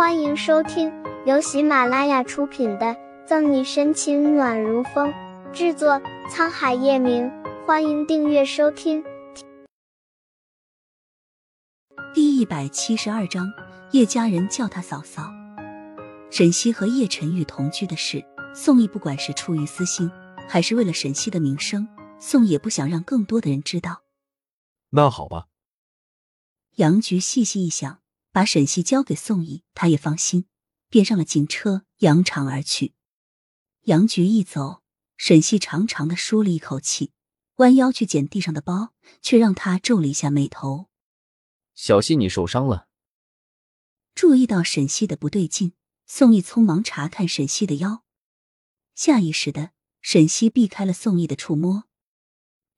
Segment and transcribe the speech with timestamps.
[0.00, 0.90] 欢迎收听
[1.26, 2.86] 由喜马拉雅出品的
[3.26, 5.12] 《赠你深情暖如风》，
[5.52, 7.30] 制作沧海夜明。
[7.66, 9.04] 欢迎订阅收听。
[12.14, 13.46] 第一百七十二章，
[13.90, 15.30] 叶家人叫他嫂嫂。
[16.30, 18.24] 沈西和叶晨玉同居的事，
[18.54, 20.10] 宋毅不管是出于私心，
[20.48, 21.86] 还是为了沈西的名声，
[22.18, 24.00] 宋也不想让更多的人知道。
[24.88, 25.48] 那好吧。
[26.76, 27.98] 杨局细细一想，
[28.32, 30.46] 把沈西交给宋毅，他也放心，
[30.88, 32.94] 便上了警车，扬长而去。
[33.82, 34.82] 杨局一走，
[35.16, 37.12] 沈西长长的舒了一口气，
[37.56, 40.88] 弯腰去捡地上的包，却让他皱了一下眉头。
[41.74, 42.88] 小西，你受伤了。
[44.14, 45.72] 注意到沈西的不对劲，
[46.06, 48.04] 宋毅匆忙查看沈西的腰，
[48.94, 49.70] 下意识的
[50.02, 51.84] 沈西避开了宋毅的触摸，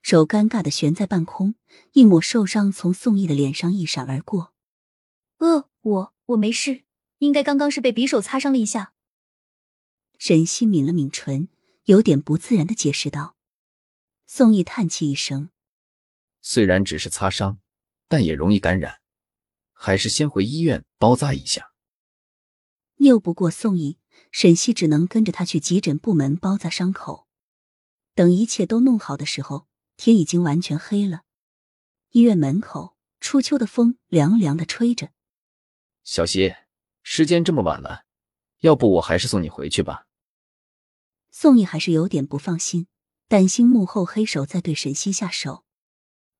[0.00, 1.56] 手尴尬的悬在半空，
[1.92, 4.51] 一抹受伤从宋毅的脸上一闪而过。
[5.42, 6.84] 呃，我我没事，
[7.18, 8.94] 应该刚刚是被匕首擦伤了一下。
[10.18, 11.48] 沈西抿了抿唇，
[11.86, 13.34] 有点不自然的解释道。
[14.24, 15.50] 宋毅叹气一声，
[16.40, 17.58] 虽然只是擦伤。
[18.08, 19.00] 但也容易感染，
[19.72, 21.72] 还是先回医院包扎一下。
[22.98, 23.96] 拗不过宋毅，
[24.30, 27.26] 沈西只能跟着他去急诊部门包扎伤口。
[28.14, 31.22] 等一切都弄好的时候，天已经完全黑了。
[32.10, 35.10] 医院门口，初秋的风凉凉的吹着。
[36.04, 36.54] 小希，
[37.02, 38.04] 时间这么晚了，
[38.60, 40.06] 要不我还是送你回去吧。
[41.30, 42.86] 宋毅还是有点不放心，
[43.28, 45.64] 担心幕后黑手在对沈西下手。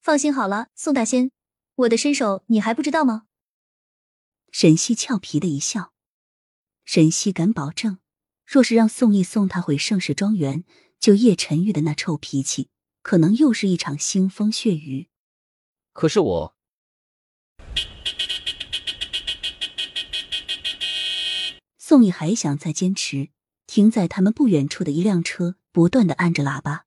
[0.00, 1.32] 放心好了，宋大仙。
[1.74, 3.26] 我的身手你还不知道吗？
[4.52, 5.92] 沈西俏皮的一笑。
[6.84, 7.98] 沈西敢保证，
[8.44, 10.64] 若是让宋毅送他回盛世庄园，
[11.00, 12.70] 就叶晨玉的那臭脾气，
[13.02, 15.08] 可能又是一场腥风血雨。
[15.92, 16.56] 可是我……
[21.88, 23.28] 宋毅还想再坚持，
[23.68, 26.86] 停在他们不远处的一辆车，不断的按着喇叭，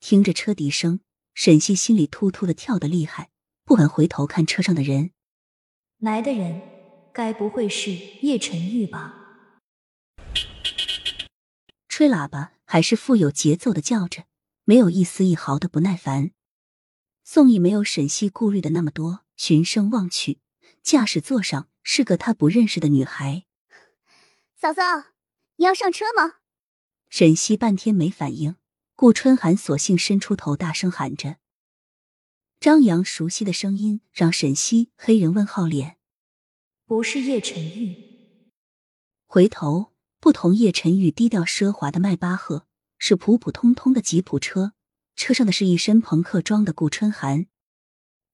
[0.00, 0.98] 听着车笛声，
[1.32, 3.30] 沈西心里突突的跳得厉害。
[3.64, 5.12] 不敢回头看车上的人，
[5.98, 6.60] 来的人
[7.12, 9.14] 该不会是叶晨玉吧？
[11.88, 14.24] 吹喇叭还是富有节奏的叫着，
[14.64, 16.32] 没有一丝一毫的不耐烦。
[17.22, 20.40] 宋毅没有沈西顾虑的那么多，循声望去，
[20.82, 23.44] 驾驶座上是个他不认识的女孩。
[24.60, 24.82] 嫂嫂，
[25.56, 26.34] 你要上车吗？
[27.08, 28.56] 沈西半天没反应，
[28.94, 31.38] 顾春寒索性伸出头，大声喊着。
[32.60, 35.96] 张扬熟悉的声音让沈西黑人问号脸，
[36.84, 38.52] 不是叶晨玉。
[39.24, 42.66] 回头不同叶晨玉低调奢华的迈巴赫，
[42.98, 44.74] 是普普通通的吉普车，
[45.16, 47.46] 车上的是一身朋克装的顾春寒。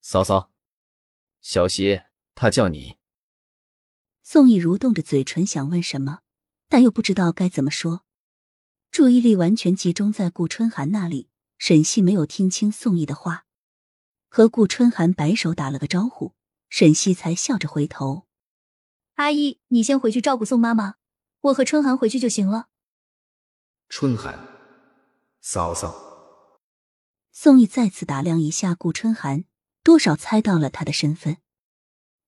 [0.00, 0.50] 嫂嫂，
[1.41, 2.00] 小西，
[2.34, 2.97] 他叫你。
[4.28, 6.19] 宋毅蠕动着嘴唇想问什么，
[6.69, 8.03] 但又不知道该怎么说，
[8.91, 11.28] 注意力完全集中在顾春寒那里。
[11.59, 13.47] 沈西没有听清宋毅的话。
[14.26, 16.34] 和顾春寒摆手打了个招呼，
[16.69, 18.26] 沈西才笑着回头
[19.15, 20.97] ：“阿姨，你先回去照顾宋妈妈，
[21.42, 22.66] 我和春寒回去就行了。”
[23.88, 24.36] 春寒，
[25.41, 25.94] 嫂嫂。
[27.31, 29.44] 宋毅再次打量一下顾春寒，
[29.84, 31.36] 多少猜到了他的身份。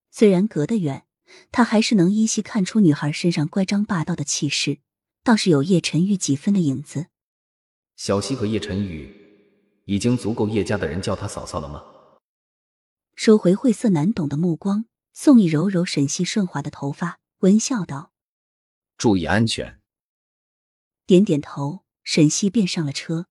[0.09, 1.05] 虽然隔得远，
[1.51, 4.79] 他还是能依稀看出女孩身上乖张霸道的气势，
[5.23, 7.07] 倒是有叶晨玉几分的影子。
[7.95, 9.13] 小溪和叶晨玉
[9.85, 11.83] 已经足够叶家的人叫她嫂嫂了吗？
[13.15, 18.13] 收回晦涩难懂的目光，宋毅揉揉沈西顺滑的头发，温笑道
[18.97, 19.81] ：“注意安全。”
[21.05, 23.25] 点点头，沈西便上了车。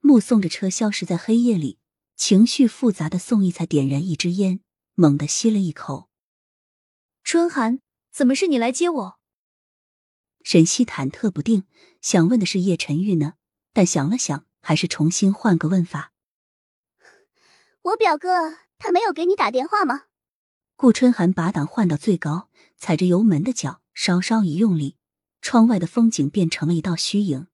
[0.00, 1.78] 目送着车消失在黑夜里，
[2.14, 4.60] 情绪复杂的宋毅才点燃一支烟，
[4.94, 6.08] 猛地吸了一口。
[7.32, 9.18] 春寒，怎么是你来接我？
[10.44, 11.64] 沈西忐忑不定，
[12.02, 13.36] 想问的是叶晨玉呢，
[13.72, 16.12] 但想了想，还是重新换个问法
[17.80, 20.08] ：“我表哥。”他没有给你打电话吗？
[20.76, 24.98] 顾春寒把档换到最高，踩着油门的脚稍稍一用力，
[25.40, 27.46] 窗外的风景变成了一道虚影，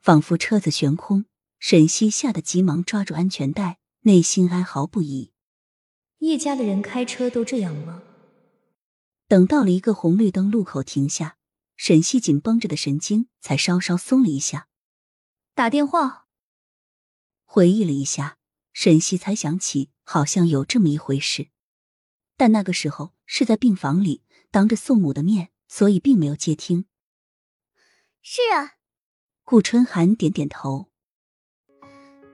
[0.00, 1.26] 仿佛车子悬空。
[1.58, 5.32] 沈西吓得急忙抓住安全带，内心哀嚎不已。
[6.20, 8.02] 叶家的人开车都这样吗？
[9.28, 11.36] 等到了一个红绿灯路口停下，
[11.76, 14.68] 沈西紧绷着的神经才稍稍松了一下。
[15.54, 16.26] 打电话，
[17.44, 18.38] 回忆了一下。
[18.72, 21.48] 沈西才想起，好像有这么一回事，
[22.36, 24.22] 但那个时候是在病房里，
[24.52, 26.86] 当着宋母的面，所以并没有接听。
[28.22, 28.78] 是啊，
[29.42, 30.90] 顾春寒点点头。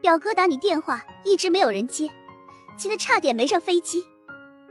[0.03, 2.13] 表哥打你电话，一直没有人接，
[2.77, 4.05] 急得差点没上飞机。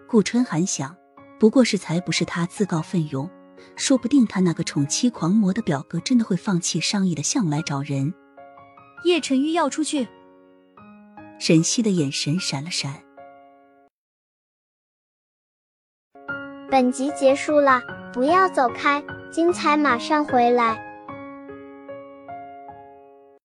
[0.08, 0.96] 顾春寒想，
[1.40, 3.30] 不过是才不是他自告奋勇，
[3.76, 8.14] 说不定他那个宠妻狂魔的表哥真的会放弃上亿的项来找人。
[9.06, 10.08] 叶晨玉要出去。
[11.40, 13.02] 沈西的眼神闪了闪。
[16.72, 17.82] 本集结束了，
[18.14, 20.93] 不要走开，精彩马上回来。